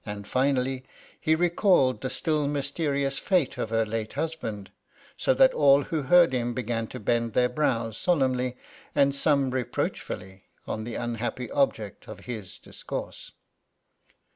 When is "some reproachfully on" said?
9.13-10.85